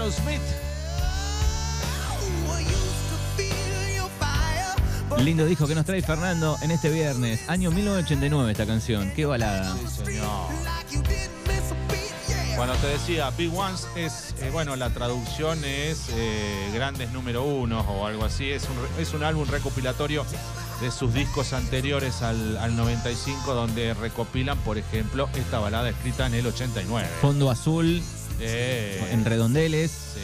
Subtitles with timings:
[0.00, 0.40] Aerosmith.
[5.18, 7.46] Lindo disco que nos trae Fernando en este viernes.
[7.50, 9.12] Año 1989 esta canción.
[9.14, 9.76] Qué balada.
[9.76, 10.48] Sí, señor.
[12.56, 17.80] Bueno, te decía, Big Ones es, eh, bueno, la traducción es eh, Grandes Número Uno
[17.80, 18.50] o algo así.
[18.50, 20.24] Es un, es un álbum recopilatorio
[20.80, 26.34] de sus discos anteriores al, al 95, donde recopilan, por ejemplo, esta balada escrita en
[26.34, 27.06] el 89.
[27.20, 28.02] Fondo azul,
[28.42, 29.90] En redondeles.
[30.14, 30.20] sí.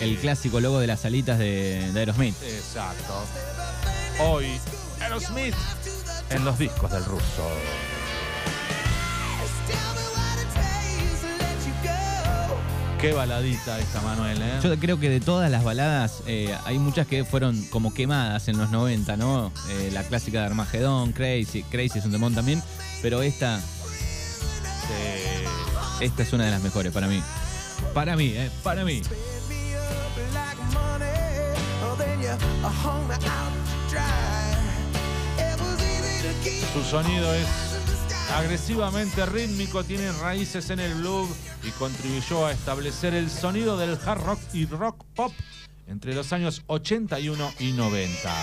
[0.00, 2.34] El clásico logo de las alitas de, de Aerosmith.
[2.42, 3.14] Exacto.
[4.20, 4.46] Hoy,
[5.00, 5.54] Aerosmith
[6.30, 7.48] en los discos del ruso.
[13.00, 14.60] Qué baladita esta, Manuel, ¿eh?
[14.62, 18.56] Yo creo que de todas las baladas, eh, hay muchas que fueron como quemadas en
[18.56, 19.52] los 90, ¿no?
[19.68, 22.62] Eh, la clásica de Armagedón, Crazy, Crazy es un demon también,
[23.02, 25.44] pero esta, Sí.
[26.00, 27.22] esta es una de las mejores para mí.
[27.92, 28.50] Para mí, ¿eh?
[28.62, 29.02] Para mí.
[36.72, 37.46] Su sonido es
[38.34, 41.28] agresivamente rítmico, tiene raíces en el blues
[41.62, 45.32] y contribuyó a establecer el sonido del hard rock y rock pop
[45.86, 48.34] entre los años 81 y 90.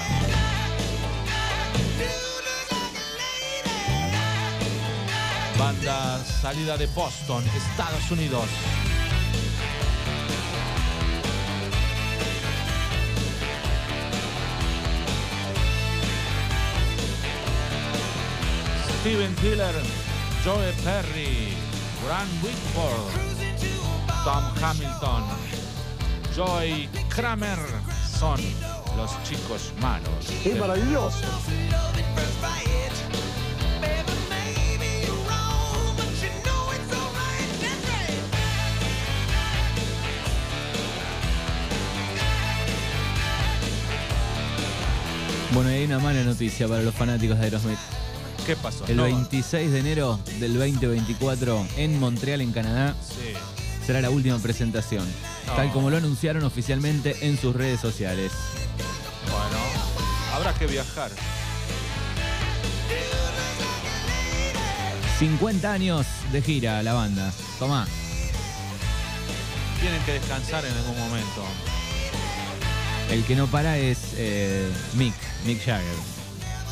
[5.57, 8.45] Banda salida de Boston, Estados Unidos.
[19.01, 19.73] Steven Tyler,
[20.45, 21.55] Joe Perry,
[22.05, 23.09] Grant Whitford,
[24.23, 25.23] Tom Hamilton,
[26.35, 27.57] Joy Kramer
[28.19, 28.39] son
[28.95, 30.27] los chicos malos.
[30.43, 31.17] ¡Qué maravilloso!
[45.55, 48.00] Bueno, y hay una mala noticia para los fanáticos de Aerosmith.
[48.51, 48.85] ¿Qué pasó?
[48.85, 53.31] El No, 26 de enero del 2024 en Montreal, en Canadá, sí.
[53.87, 55.07] será la última presentación,
[55.47, 55.53] No.
[55.53, 58.33] tal como lo anunciaron oficialmente en sus redes sociales.
[59.31, 59.57] Bueno,
[60.33, 61.11] habrá que viajar.
[65.17, 67.31] 50 años de gira la banda.
[67.57, 67.87] Tomá.
[69.79, 71.45] Tienen que descansar en algún momento.
[73.11, 75.13] El que no para es eh, Mick,
[75.45, 76.20] Mick Jagger.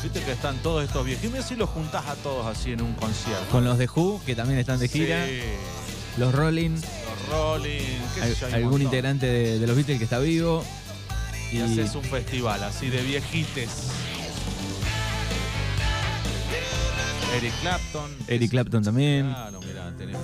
[0.02, 1.04] Viste que están todos estos.
[1.04, 3.44] Mira si los juntás a todos así en un concierto.
[3.50, 5.26] Con los de Who, que también están de gira.
[5.26, 5.40] Sí,
[6.16, 8.82] Los Rolling, los Rolling, qué sé al- yo, hay un algún montón.
[8.82, 10.64] integrante de, de los Beatles que está vivo.
[11.52, 13.70] Y haces un festival así de viejites.
[17.36, 18.10] Eric Clapton.
[18.26, 19.28] Eric Clapton también.
[19.30, 20.16] Claro, mirá, tenés.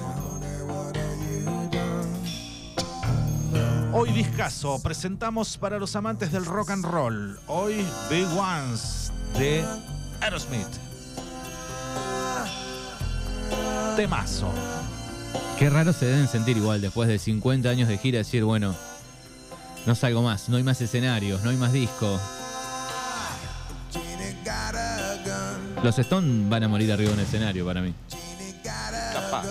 [3.93, 7.39] Hoy discaso presentamos para los amantes del rock and roll.
[7.47, 9.06] Hoy Big Ones
[9.39, 9.65] de
[10.21, 10.67] Aerosmith.
[13.97, 14.51] Temazo.
[15.59, 18.75] Qué raro se deben sentir igual después de 50 años de gira decir, bueno,
[19.85, 22.19] no salgo más, no hay más escenarios, no hay más disco.
[25.83, 27.95] Los Stones van a morir arriba de un escenario para mí.
[28.63, 29.45] Capaz.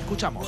[0.00, 0.46] Escuchamos.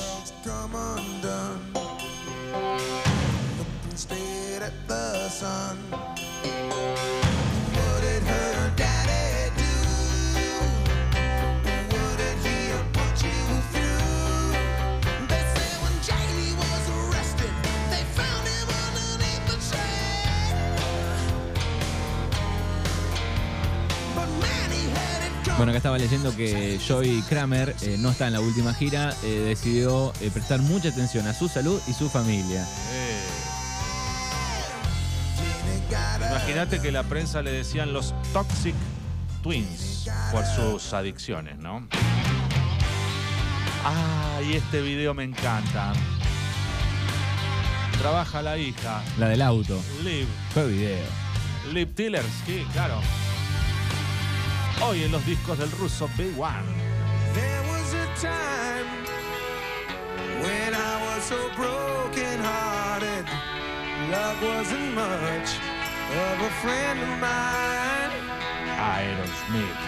[25.60, 29.44] Bueno, acá estaba leyendo que Joey Kramer eh, no está en la última gira, eh,
[29.46, 32.66] decidió eh, prestar mucha atención a su salud y su familia.
[36.30, 38.74] Imagínate que la prensa le decían los Toxic
[39.42, 41.86] Twins por sus adicciones, ¿no?
[43.84, 45.92] Ay, este video me encanta.
[47.98, 49.78] Trabaja la hija, La del auto.
[50.02, 51.04] Liv, Fue video.
[51.70, 53.02] Liv Tillers, sí, claro.
[54.82, 56.64] Hoy en los discos del ruso Big One.
[57.34, 58.86] There was a time
[60.42, 63.26] when I was so broken hearted.
[64.10, 65.50] Love wasn't much
[66.16, 68.10] of a friend of mine.
[68.80, 69.80] Aerosmith.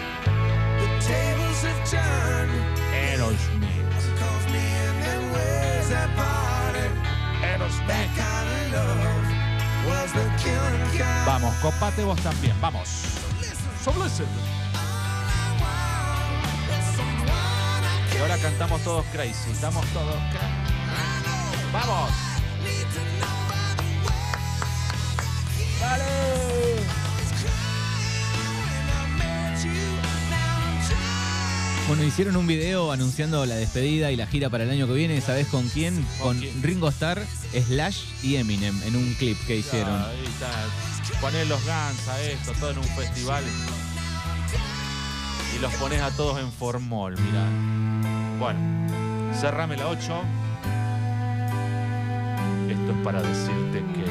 [0.79, 2.51] The tables have turned,
[2.93, 4.19] Aerosmith.
[4.19, 6.91] cause me and them ways that parted.
[7.41, 8.15] That Aerosmith.
[8.15, 9.25] kind of love
[9.87, 11.25] was the killing kind.
[11.25, 12.87] Vamos, copate vos también, vamos.
[13.81, 14.62] So listen.
[18.23, 19.51] ahora cantamos todos crazy.
[19.51, 21.73] Estamos todos crazy.
[21.73, 22.09] ¡Vamos!
[25.81, 26.03] ¡Vale!
[31.89, 35.19] Bueno, hicieron un video anunciando la despedida y la gira para el año que viene.
[35.19, 36.07] ¿Sabés con quién?
[36.21, 36.41] Con.
[36.61, 37.21] Ringo Starr,
[37.51, 40.01] Slash y Eminem en un clip que hicieron.
[40.01, 41.19] Ahí está.
[41.19, 43.43] Poner los Guns a esto, todo en un festival.
[45.55, 47.82] Y los pones a todos en formol, mirá.
[48.43, 48.59] Bueno,
[49.39, 49.97] cerrame la 8.
[52.69, 54.03] Esto es para decirte que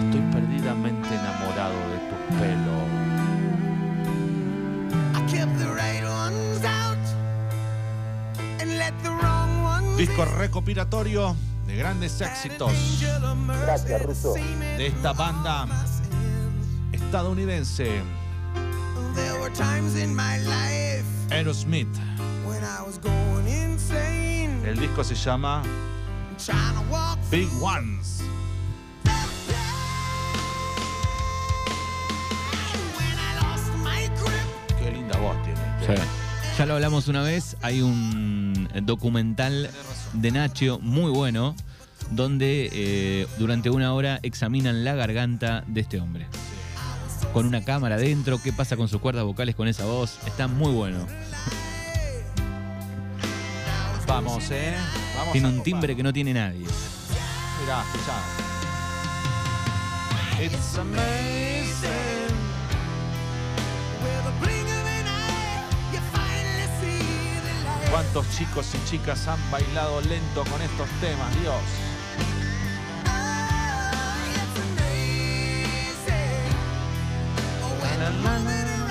[0.00, 2.82] estoy perdidamente enamorado de tu pelo.
[9.96, 11.36] Disco recopilatorio
[11.68, 14.34] de grandes éxitos Angel of mercy Gracias, Russo.
[14.34, 15.68] de esta banda
[16.90, 18.02] estadounidense,
[19.14, 22.11] There were times in my life Aerosmith.
[24.64, 25.62] El disco se llama
[27.30, 28.22] Big Ones.
[34.78, 35.60] Qué linda voz tiene.
[35.86, 36.02] Sí.
[36.58, 39.70] Ya lo hablamos una vez, hay un documental
[40.12, 41.56] de Nacho muy bueno
[42.10, 46.26] donde eh, durante una hora examinan la garganta de este hombre.
[47.32, 50.72] Con una cámara adentro, qué pasa con sus cuerdas vocales con esa voz, está muy
[50.72, 51.06] bueno.
[54.12, 54.74] Vamos, ¿eh?
[55.16, 55.64] Vamos Tiene un copar.
[55.64, 56.66] timbre que no tiene nadie.
[57.60, 58.18] Mirá, escuchá.
[60.38, 62.32] It's amazing.
[67.90, 71.62] ¿Cuántos chicos y chicas han bailado lento con estos temas, Dios?
[77.62, 78.81] Oh,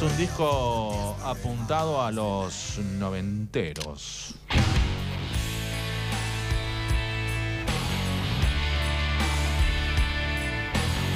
[0.00, 4.34] es un disco apuntado a los noventeros.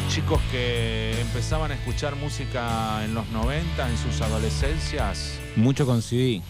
[0.08, 5.32] Chicos que empezaban a escuchar música en los 90, en sus adolescencias.
[5.56, 6.40] Mucho con CD.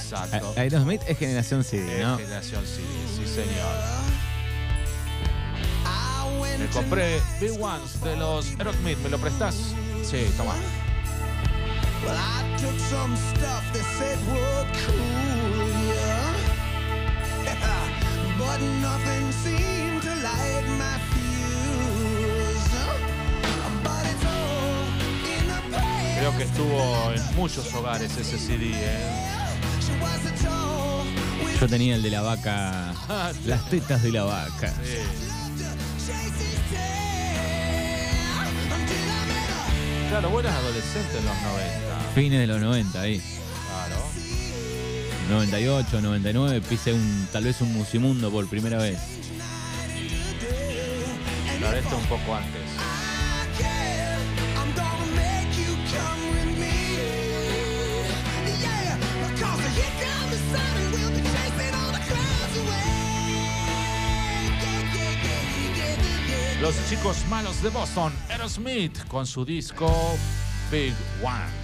[0.00, 0.54] Exacto.
[0.56, 2.16] A- Aerosmith es generación CD, Es ¿no?
[2.16, 4.04] generación CD, sí señor.
[6.58, 9.54] Me compré Big Ones de los Aerosmith, ¿me lo prestás?
[10.02, 10.54] Sí, toma.
[12.02, 16.16] Well, I took some stuff they said would cool ya.
[18.38, 22.74] but nothing seemed to light my fuse.
[23.84, 24.84] But it's all
[25.34, 26.18] in the past.
[26.18, 29.34] Creo que estuvo en muchos hogares ese CD, ¿eh?
[30.02, 32.94] A Yo tenía el de la vaca,
[33.46, 34.72] las tetas de la vaca.
[34.82, 35.33] Sí.
[40.14, 42.12] Claro, vos eras adolescente en los 90.
[42.14, 43.20] Fines de los 90 ahí.
[43.66, 43.96] Claro.
[45.28, 48.96] 98, 99, pisé un, tal vez un musimundo por primera vez.
[51.58, 52.62] Claro, esto un poco antes.
[66.64, 70.16] Los chicos malos de Boston, Aerosmith, con su disco
[70.70, 71.63] Big One.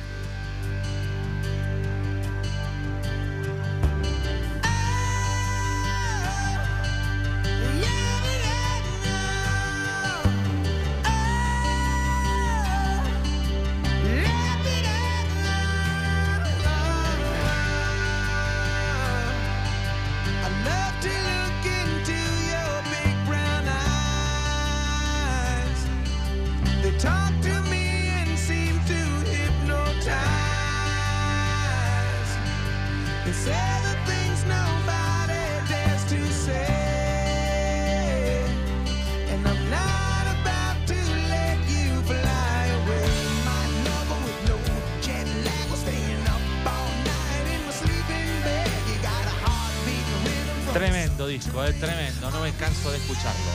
[50.73, 52.31] Tremendo disco, eh, tremendo.
[52.31, 53.50] No me canso de escucharlo.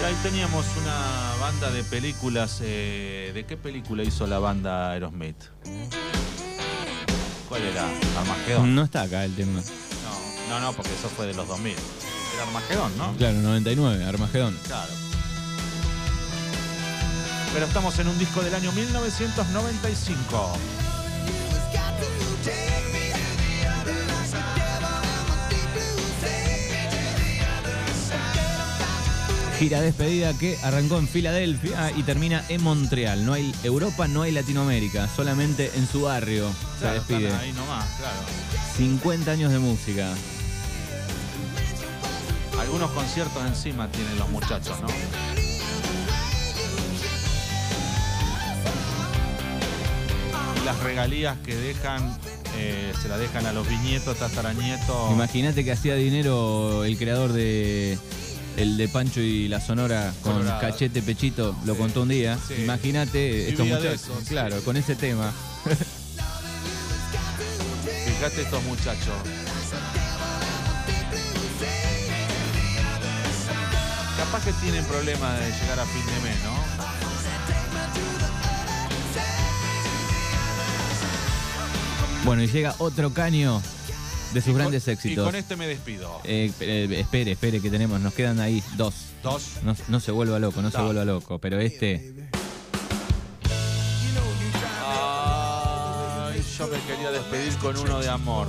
[0.00, 2.60] Y ahí teníamos una banda de películas.
[2.62, 5.36] eh, ¿De qué película hizo la banda Aerosmith?
[7.48, 7.84] ¿Cuál era?
[8.18, 8.74] Armagedón.
[8.74, 9.60] No está acá el tema.
[10.48, 11.74] No, no, no, porque eso fue de los 2000.
[12.34, 13.14] Era Armagedón, ¿no?
[13.16, 14.58] Claro, 99, Armagedón.
[14.66, 14.92] Claro.
[17.54, 20.58] Pero estamos en un disco del año 1995.
[29.58, 33.26] Gira despedida que arrancó en Filadelfia y termina en Montreal.
[33.26, 37.40] No hay Europa, no hay Latinoamérica, solamente en su barrio se Claro, están despide.
[37.40, 38.20] ahí nomás, claro.
[38.76, 40.14] 50 años de música.
[42.60, 44.86] Algunos conciertos encima tienen los muchachos, ¿no?
[50.60, 52.16] Y las regalías que dejan,
[52.56, 55.12] eh, se las dejan a los viñetos, tataranietos.
[55.12, 57.98] Imagínate que hacía dinero el creador de
[58.58, 60.60] el de Pancho y la Sonora con Colorado.
[60.60, 61.78] Cachete Pechito, lo Sí.
[61.78, 62.38] contó un día.
[62.46, 62.54] Sí.
[62.62, 65.32] Imagínate estos muchachos, eso, claro, con ese tema.
[68.06, 69.14] Fíjate estos muchachos.
[74.16, 76.58] Capaz que tienen problemas de llegar a fin de mes, ¿no?
[82.24, 83.62] Bueno, y llega otro caño
[84.32, 85.24] de sus Y con- grandes Y éxitos.
[85.24, 86.20] con este me despido.
[86.24, 88.94] Eh, eh, espere, espere, que tenemos, nos quedan ahí dos.
[89.22, 89.42] Dos.
[89.64, 90.84] No, no se vuelva loco, no se No.
[90.84, 91.38] vuelva loco.
[91.38, 92.12] Pero este,
[96.30, 98.48] Ay, yo me quería despedir con uno de amor.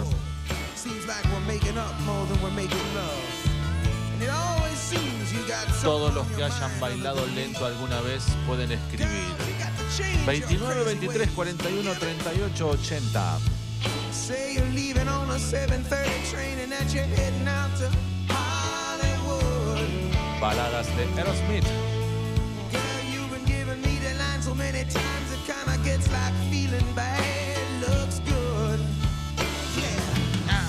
[5.82, 9.08] Todos los que hayan bailado lento alguna vez pueden escribir.
[9.08, 11.36] You got to change your 29, crazy 23, ways.
[11.36, 13.38] 41, 38, 80.
[14.12, 17.90] Say you're leaving on a 7:30 train and that you're heading out to
[18.28, 19.88] Hollywood.
[20.42, 21.66] Baladas de Aerosmith.
[22.72, 26.86] Girl, you've been giving me the line so many times it kinda gets like feeling
[26.96, 28.80] bad looks good.
[29.78, 30.66] Yeah.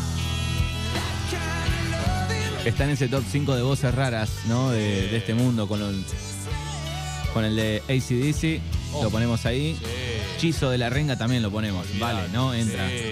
[0.95, 2.67] That kind of loving.
[2.67, 4.71] está en ese top 5 de voces raras, ¿no?
[4.71, 6.05] De, de este mundo, con, el-
[7.35, 8.61] con el de ACDC,
[8.93, 9.05] Oh.
[9.05, 9.77] lo ponemos ahí.
[9.79, 9.85] Sí.
[10.41, 11.87] Chizo de la renga también lo ponemos.
[11.87, 12.15] Olvidate.
[12.15, 12.55] Vale, ¿no?
[12.55, 12.89] Entra.
[12.89, 13.11] Sí.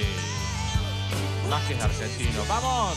[1.50, 2.42] Más que es argentino.
[2.48, 2.96] ¡Vamos!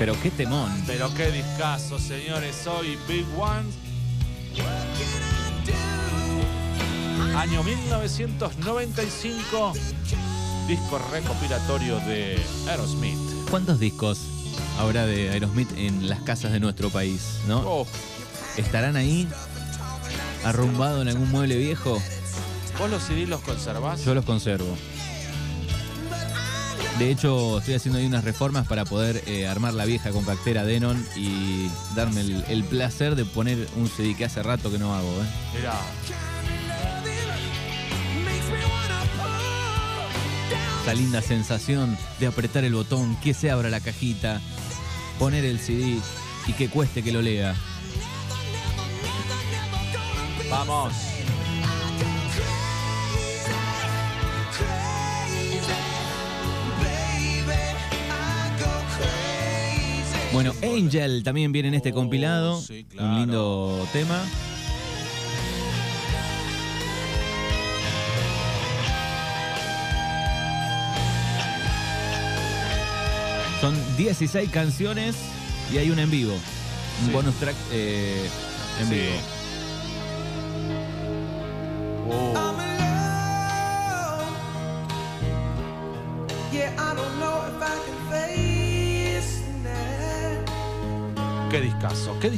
[0.00, 0.72] Pero qué temón.
[0.86, 2.66] Pero qué discazo, señores.
[2.66, 3.68] Hoy Big One,
[7.36, 9.74] año 1995.
[10.66, 13.18] Disco recopilatorio de Aerosmith.
[13.50, 14.20] ¿Cuántos discos
[14.78, 17.58] habrá de Aerosmith en las casas de nuestro país, no?
[17.58, 17.86] Oh,
[18.56, 19.28] ¿Estarán ahí
[20.44, 22.02] arrumbados en algún mueble viejo?
[22.78, 24.02] ¿Vos los CD los conservás?
[24.02, 24.78] Yo los conservo.
[27.00, 31.02] De hecho, estoy haciendo ahí unas reformas para poder eh, armar la vieja compactera Denon
[31.16, 35.08] y darme el, el placer de poner un CD que hace rato que no hago.
[35.08, 35.26] ¿eh?
[35.56, 35.80] Mirá.
[40.82, 44.42] Esa linda sensación de apretar el botón, que se abra la cajita,
[45.18, 45.96] poner el CD
[46.46, 47.56] y que cueste que lo lea.
[50.50, 51.09] vamos.
[60.32, 62.60] Bueno, Angel también viene en este Oh, compilado.
[62.60, 63.08] sí, claro.
[63.10, 64.22] Un lindo tema.
[73.60, 75.16] Son 16 canciones
[75.72, 76.32] y hay una en vivo.
[76.32, 77.12] Un Sí.
[77.12, 78.26] bonus track eh,
[78.80, 78.94] en Sí.
[78.94, 79.39] vivo.
[92.20, 92.28] For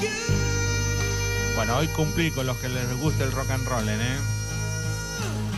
[0.00, 0.18] you.
[1.56, 4.16] Bueno, hoy cumplí con los que les gusta el rock and roll, ¿eh?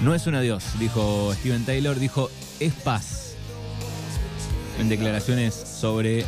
[0.03, 3.35] No es un adiós, dijo Steven Taylor, dijo es paz.
[4.79, 6.25] En declaraciones sobre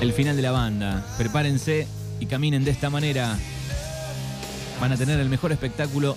[0.00, 1.04] el final de la banda.
[1.18, 1.86] Prepárense
[2.18, 3.36] y caminen de esta manera.
[4.80, 6.16] Van a tener el mejor espectáculo,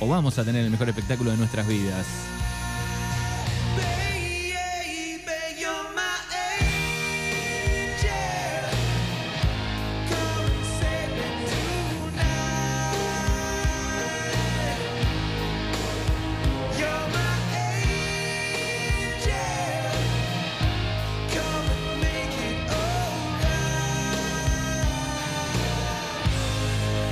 [0.00, 2.06] o vamos a tener el mejor espectáculo de nuestras vidas.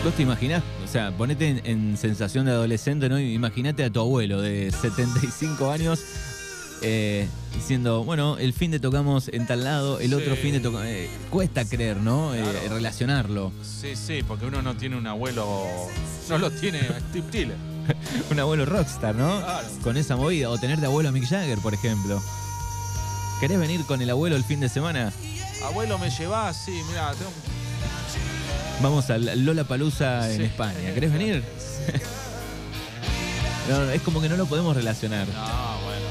[0.06, 0.62] ¿Vos te imaginás?
[0.84, 3.18] O sea, ponete en, en sensación de adolescente, ¿no?
[3.18, 6.00] Imagínate a tu abuelo de 75 años
[6.80, 10.42] eh, diciendo, bueno, el fin de tocamos en tal lado, el otro Sí.
[10.42, 10.86] fin de tocamos...
[11.28, 12.34] cuesta creer, ¿no?
[12.36, 13.50] Eh, relacionarlo.
[13.64, 15.64] Sí, sí, porque uno no tiene un abuelo.
[16.28, 17.56] No lo tiene Steve Tiller.
[18.30, 19.40] Un abuelo rockstar, ¿no?
[19.40, 19.68] Claro.
[19.82, 20.50] Con esa movida.
[20.50, 22.22] O tener de abuelo a Mick Jagger, por ejemplo.
[23.40, 25.12] ¿Querés venir con el abuelo el fin de semana?
[25.64, 28.36] Abuelo, me llevás, sí, mira, tengo un-
[28.83, 30.42] Vamos al Lola Palusa en Sí.
[30.45, 30.92] España.
[30.95, 31.42] ¿Querés venir?
[33.68, 35.26] No, es como que no lo podemos relacionar.
[35.26, 36.06] No, bueno.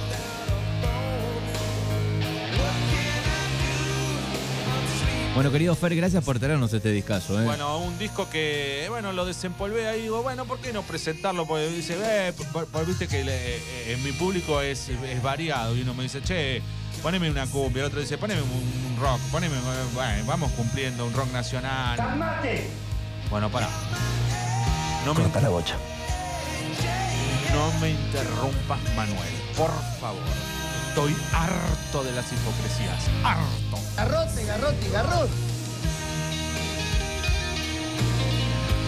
[5.35, 7.39] Bueno, querido Fer, gracias por traernos este discazo.
[7.41, 7.43] ¿eh?
[7.43, 11.45] Bueno, un disco que, bueno, lo desempolvé ahí, digo, bueno, ¿por qué no presentarlo?
[11.45, 15.75] Porque dice, eh, por- por- viste que le- eh, en mi público es, es variado.
[15.75, 16.61] Y uno me dice, che,
[17.05, 17.81] poneme una cumbia.
[17.81, 19.55] El otro dice, poneme un, rock, poneme,
[19.93, 21.99] bueno, vamos cumpliendo un rock nacional.
[23.29, 23.69] Bueno, pará.
[25.05, 25.75] No me, la bocha.
[27.53, 29.69] no me interrumpas, Manuel, por
[30.01, 30.19] favor.
[30.89, 33.05] Estoy harto de las hipocresías.
[33.23, 33.77] Harto.
[33.95, 35.54] Garrote, garrote, garrote.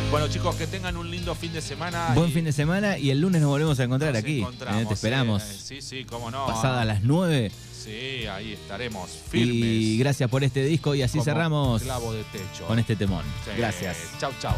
[0.09, 2.11] Bueno, chicos, que tengan un lindo fin de semana.
[2.15, 4.41] Buen y fin de semana y el lunes nos volvemos a encontrar nos aquí.
[4.41, 4.85] ¿eh?
[4.87, 5.43] Te esperamos.
[5.43, 6.45] eh, sí, sí, cómo no.
[6.47, 7.51] Pasada las 9.
[7.83, 9.53] Sí, ahí estaremos firmes.
[9.55, 12.65] Y gracias por este disco y así como cerramos Clavo de techo.
[12.67, 13.23] con este temón.
[13.45, 13.51] Sí.
[13.57, 13.97] Gracias.
[14.19, 14.55] Chau, chau.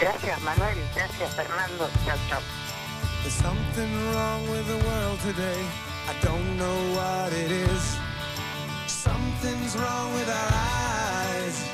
[0.00, 2.40] Gracias Manuel, gracias Fernando, chao chao.
[3.22, 5.62] There's something wrong with the world today.
[6.06, 7.96] I don't know what it is.
[9.26, 11.68] Something's wrong with our eyes.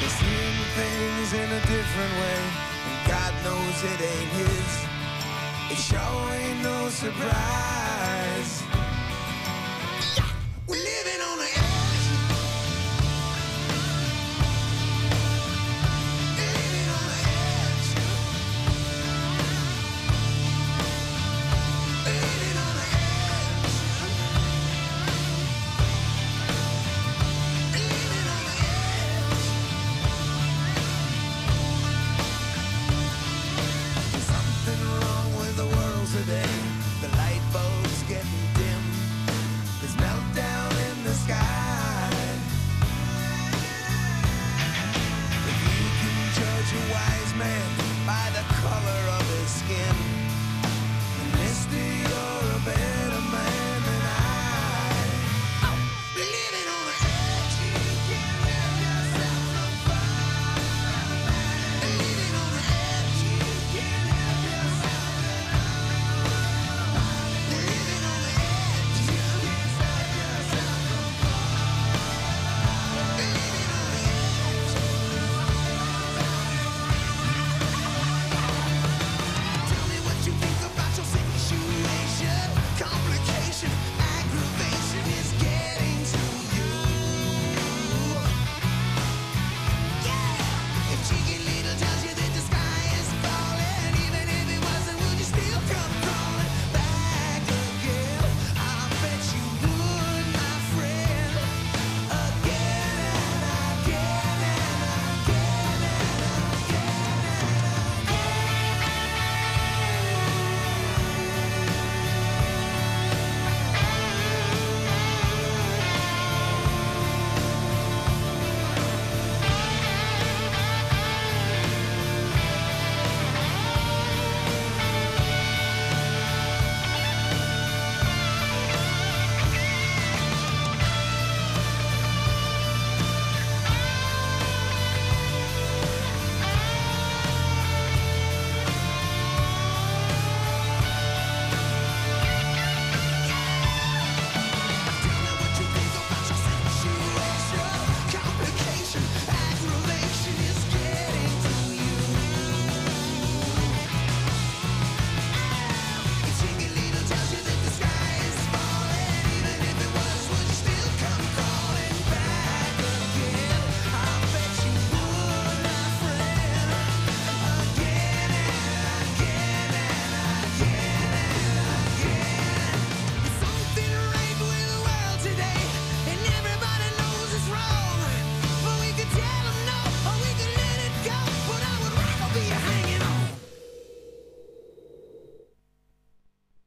[0.00, 2.40] We're seeing things in a different way,
[2.88, 4.72] and God knows it ain't His.
[5.72, 8.31] It sure ain't no surprise.